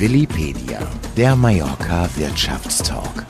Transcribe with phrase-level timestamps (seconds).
[0.00, 0.80] Willipedia,
[1.14, 3.26] der Mallorca Wirtschaftstalk.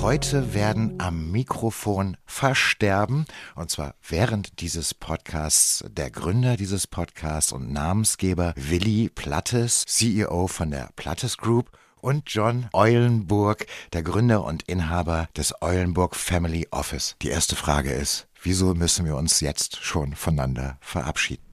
[0.00, 7.72] Heute werden am Mikrofon versterben, und zwar während dieses Podcasts, der Gründer dieses Podcasts und
[7.72, 11.70] Namensgeber Willi Plattes, CEO von der Plattes Group
[12.00, 17.14] und John Eulenburg, der Gründer und Inhaber des Eulenburg Family Office.
[17.22, 21.45] Die erste Frage ist, wieso müssen wir uns jetzt schon voneinander verabschieden?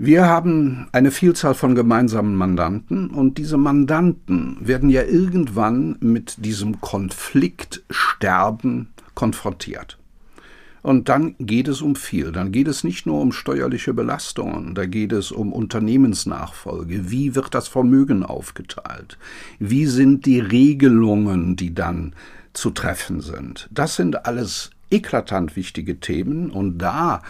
[0.00, 6.80] Wir haben eine Vielzahl von gemeinsamen Mandanten und diese Mandanten werden ja irgendwann mit diesem
[6.80, 9.98] Konfliktsterben konfrontiert.
[10.82, 12.30] Und dann geht es um viel.
[12.30, 17.10] Dann geht es nicht nur um steuerliche Belastungen, da geht es um Unternehmensnachfolge.
[17.10, 19.18] Wie wird das Vermögen aufgeteilt?
[19.58, 22.12] Wie sind die Regelungen, die dann
[22.52, 23.68] zu treffen sind?
[23.72, 27.20] Das sind alles eklatant wichtige Themen und da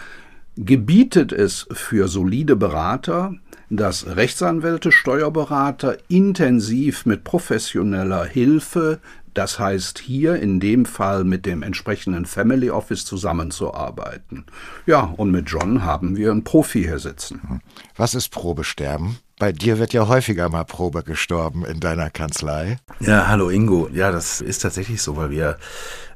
[0.59, 3.33] gebietet es für solide Berater,
[3.69, 8.99] dass Rechtsanwälte, Steuerberater intensiv mit professioneller Hilfe,
[9.33, 14.45] das heißt hier in dem Fall mit dem entsprechenden Family Office zusammenzuarbeiten.
[14.85, 17.61] Ja, und mit John haben wir einen Profi hier sitzen.
[17.95, 19.17] Was ist Probesterben?
[19.37, 22.79] Bei dir wird ja häufiger mal Probe gestorben in deiner Kanzlei.
[22.99, 23.87] Ja, hallo Ingo.
[23.93, 25.57] Ja, das ist tatsächlich so, weil wir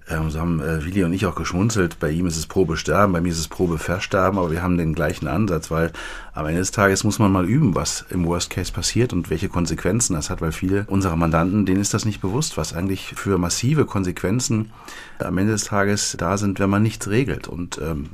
[0.10, 2.00] ähm, so haben äh, Willi und ich auch geschmunzelt.
[2.00, 4.78] Bei ihm ist es Probe sterben, bei mir ist es Probe versterben, aber wir haben
[4.78, 5.92] den gleichen Ansatz, weil
[6.34, 9.50] am Ende des Tages muss man mal üben, was im Worst Case passiert und welche
[9.50, 13.38] Konsequenzen das hat, weil viele unserer Mandanten, denen ist das nicht bewusst, was eigentlich für
[13.38, 14.72] massive Konsequenzen
[15.20, 17.48] am Ende des Tages da sind, wenn man nichts regelt.
[17.48, 18.10] Und ähm,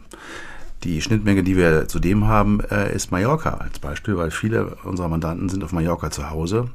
[0.83, 5.49] die Schnittmenge, die wir zudem haben, äh, ist Mallorca als Beispiel, weil viele unserer Mandanten
[5.49, 6.69] sind auf Mallorca zu Hause,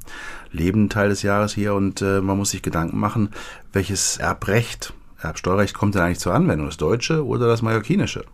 [0.52, 3.30] leben einen Teil des Jahres hier und äh, man muss sich Gedanken machen,
[3.72, 4.92] welches Erbrecht
[5.24, 6.66] Erbsteuerrecht kommt denn eigentlich zur Anwendung?
[6.66, 8.24] Das deutsche oder das mallorquinische?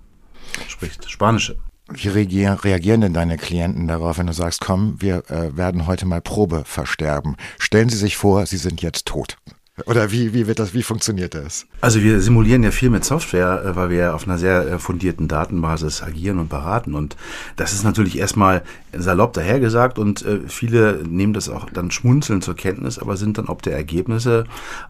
[0.69, 1.57] Sprich, das spanische.
[1.93, 6.21] Wie reagieren, denn deine Klienten darauf, wenn du sagst, komm, wir äh, werden heute mal
[6.21, 7.37] Probe versterben?
[7.59, 9.39] Stellen Sie sich vor, Sie sind jetzt tot.
[9.87, 11.67] Oder wie, wie wird das, wie funktioniert das?
[11.81, 15.29] Also wir simulieren ja viel mit Software, äh, weil wir auf einer sehr äh, fundierten
[15.29, 16.95] Datenbasis agieren und beraten.
[16.95, 17.17] Und
[17.57, 22.57] das ist natürlich erstmal salopp dahergesagt und äh, viele nehmen das auch dann schmunzeln zur
[22.57, 24.45] Kenntnis, aber sind dann ob der Ergebnisse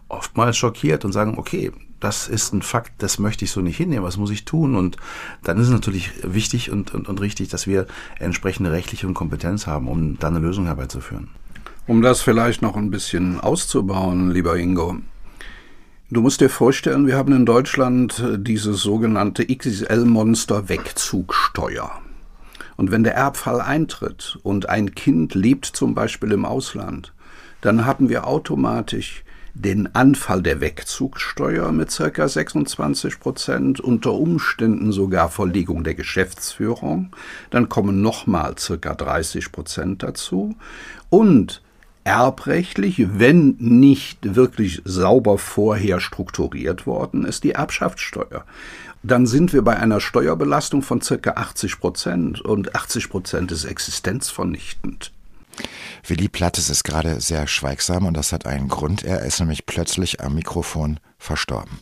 [0.09, 4.05] oftmals schockiert und sagen, okay, das ist ein Fakt, das möchte ich so nicht hinnehmen,
[4.05, 4.75] was muss ich tun?
[4.75, 4.97] Und
[5.43, 7.87] dann ist es natürlich wichtig und, und, und richtig, dass wir
[8.19, 11.29] entsprechende rechtliche Kompetenz haben, um da eine Lösung herbeizuführen.
[11.87, 14.99] Um das vielleicht noch ein bisschen auszubauen, lieber Ingo.
[16.11, 21.91] Du musst dir vorstellen, wir haben in Deutschland dieses sogenannte XXL-Monster Wegzugsteuer.
[22.77, 27.13] Und wenn der Erbfall eintritt und ein Kind lebt zum Beispiel im Ausland,
[27.61, 29.25] dann haben wir automatisch
[29.55, 32.29] den Anfall der Wegzugsteuer mit ca.
[32.29, 37.15] 26 Prozent, unter Umständen sogar Verlegung der Geschäftsführung.
[37.51, 38.95] Dann kommen nochmal ca.
[38.95, 40.57] 30 Prozent dazu.
[41.09, 41.63] Und
[42.11, 48.45] erbrechtlich, wenn nicht wirklich sauber vorher strukturiert worden ist, die Erbschaftssteuer.
[49.05, 55.13] Dann sind wir bei einer Steuerbelastung von circa 80 Prozent und 80 Prozent ist existenzvernichtend.
[56.05, 59.05] Willi Plattes ist gerade sehr schweigsam und das hat einen Grund.
[59.05, 61.79] Er ist nämlich plötzlich am Mikrofon verstorben.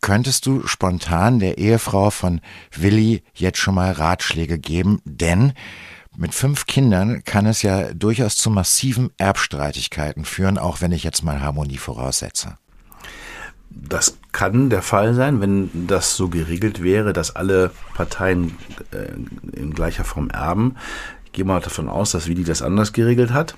[0.00, 2.40] Könntest du spontan der Ehefrau von
[2.70, 5.00] Willi jetzt schon mal Ratschläge geben?
[5.04, 5.54] Denn
[6.18, 11.22] mit fünf Kindern kann es ja durchaus zu massiven Erbstreitigkeiten führen, auch wenn ich jetzt
[11.22, 12.58] mal Harmonie voraussetze.
[13.70, 18.56] Das kann der Fall sein, wenn das so geregelt wäre, dass alle Parteien
[18.90, 19.12] äh,
[19.56, 20.74] in gleicher Form erben.
[21.26, 23.56] Ich gehe mal davon aus, dass Willi das anders geregelt hat.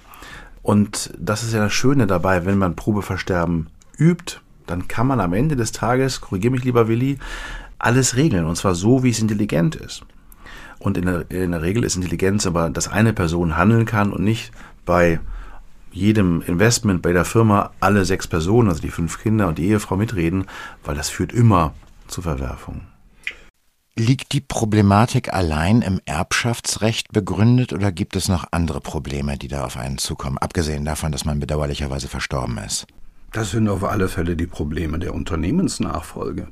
[0.63, 5.33] Und das ist ja das Schöne dabei, wenn man Probeversterben übt, dann kann man am
[5.33, 7.19] Ende des Tages, korrigiere mich lieber Willi,
[7.79, 8.45] alles regeln.
[8.45, 10.05] Und zwar so, wie es intelligent ist.
[10.81, 14.25] Und in der, in der Regel ist Intelligenz aber, dass eine Person handeln kann und
[14.25, 14.51] nicht
[14.85, 15.21] bei
[15.93, 19.97] jedem Investment bei der Firma alle sechs Personen, also die fünf Kinder und die Ehefrau
[19.97, 20.47] mitreden,
[20.85, 21.75] weil das führt immer
[22.09, 22.83] zu Verwerfungen.
[23.97, 29.65] Liegt die Problematik allein im Erbschaftsrecht begründet oder gibt es noch andere Probleme, die da
[29.65, 32.87] auf einen zukommen, abgesehen davon, dass man bedauerlicherweise verstorben ist?
[33.33, 36.49] Das sind auf alle Fälle die Probleme der Unternehmensnachfolge.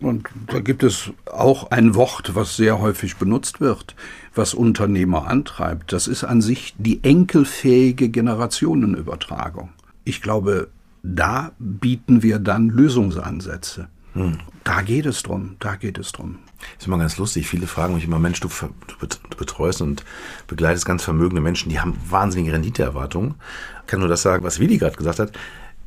[0.00, 3.94] Und da gibt es auch ein Wort, was sehr häufig benutzt wird,
[4.34, 5.92] was Unternehmer antreibt.
[5.92, 9.70] Das ist an sich die enkelfähige Generationenübertragung.
[10.04, 10.68] Ich glaube,
[11.02, 13.88] da bieten wir dann Lösungsansätze.
[14.14, 14.38] Hm.
[14.64, 16.38] Da geht es drum, da geht es drum.
[16.58, 17.46] Das ist immer ganz lustig.
[17.46, 20.04] Viele fragen mich immer, Mensch, du, du betreust und
[20.46, 23.34] begleitest ganz vermögende Menschen, die haben wahnsinnige Renditeerwartungen.
[23.82, 25.32] Ich kann nur das sagen, was Willi gerade gesagt hat.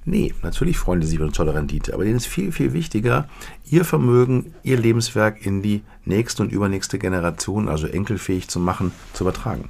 [0.05, 3.27] Nee, natürlich freuen sie sich über eine tolle Rendite, aber denen ist viel, viel wichtiger,
[3.69, 9.23] ihr Vermögen, ihr Lebenswerk in die nächste und übernächste Generation, also enkelfähig zu machen, zu
[9.23, 9.69] übertragen.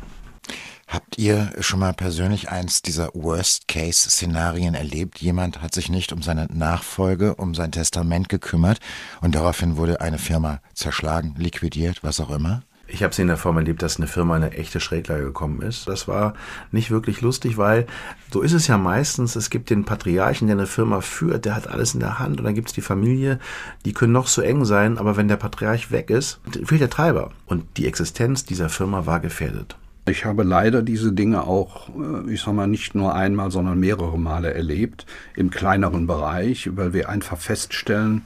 [0.88, 5.20] Habt ihr schon mal persönlich eins dieser Worst-Case-Szenarien erlebt?
[5.20, 8.80] Jemand hat sich nicht um seine Nachfolge, um sein Testament gekümmert
[9.22, 12.64] und daraufhin wurde eine Firma zerschlagen, liquidiert, was auch immer?
[12.86, 15.62] Ich habe es in der Form erlebt, dass eine Firma in eine echte Schräglage gekommen
[15.62, 15.88] ist.
[15.88, 16.34] Das war
[16.72, 17.88] nicht wirklich lustig, weil
[18.32, 19.36] so ist es ja meistens.
[19.36, 22.46] Es gibt den Patriarchen, der eine Firma führt, der hat alles in der Hand und
[22.46, 23.40] dann gibt es die Familie,
[23.86, 27.32] die können noch so eng sein, aber wenn der Patriarch weg ist, fehlt der Treiber.
[27.46, 29.78] Und die Existenz dieser Firma war gefährdet.
[30.06, 34.20] Ich habe leider diese Dinge auch, äh, ich sag mal, nicht nur einmal, sondern mehrere
[34.20, 38.24] Male erlebt, im kleineren Bereich, weil wir einfach feststellen,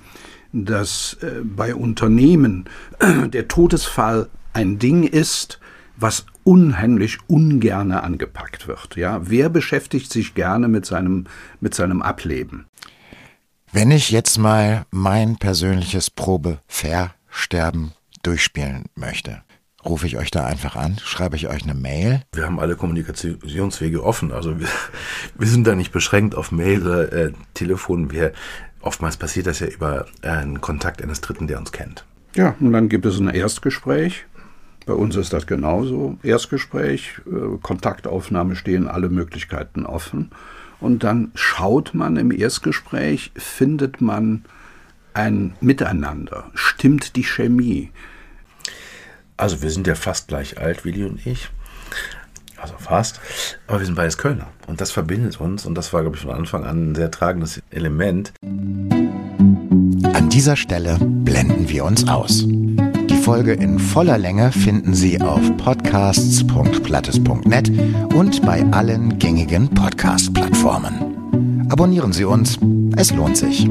[0.51, 2.65] dass äh, bei Unternehmen
[3.27, 5.59] der Todesfall ein Ding ist,
[5.97, 8.95] was unheimlich ungerne angepackt wird.
[8.95, 11.25] Ja, wer beschäftigt sich gerne mit seinem,
[11.59, 12.65] mit seinem Ableben?
[13.71, 17.91] Wenn ich jetzt mal mein persönliches Probe-Versterben
[18.23, 19.43] durchspielen möchte,
[19.85, 22.21] rufe ich euch da einfach an, schreibe ich euch eine Mail.
[22.33, 24.31] Wir haben alle Kommunikationswege offen.
[24.31, 24.67] Also wir,
[25.37, 28.11] wir sind da nicht beschränkt auf Mail oder äh, Telefon.
[28.11, 28.33] Wir,
[28.81, 32.05] oftmals passiert das ja über äh, einen Kontakt eines Dritten, der uns kennt.
[32.35, 34.25] Ja, und dann gibt es ein Erstgespräch.
[34.87, 36.17] Bei uns ist das genauso.
[36.23, 40.31] Erstgespräch, äh, Kontaktaufnahme stehen alle Möglichkeiten offen.
[40.79, 44.45] Und dann schaut man im Erstgespräch, findet man
[45.13, 47.91] ein Miteinander, stimmt die Chemie,
[49.37, 51.49] also wir sind ja fast gleich alt, Willi und ich.
[52.59, 53.21] Also fast.
[53.67, 54.47] Aber wir sind beides Kölner.
[54.65, 55.67] Und das verbindet uns.
[55.67, 58.33] Und das war, glaube ich, von Anfang an ein sehr tragendes Element.
[58.41, 62.47] An dieser Stelle blenden wir uns aus.
[63.27, 67.69] Folge in voller Länge finden Sie auf podcasts.plattes.net
[68.15, 71.67] und bei allen gängigen Podcast-Plattformen.
[71.69, 72.57] Abonnieren Sie uns.
[72.95, 73.67] Es lohnt sich.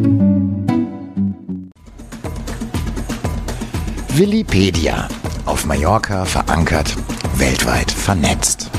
[4.14, 5.08] Willipedia
[5.46, 6.94] auf Mallorca verankert,
[7.38, 8.70] weltweit vernetzt.